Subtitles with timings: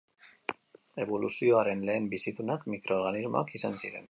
[1.03, 3.99] Eboluzioaren lehen bizidunak mikroorganismoak izan ziren.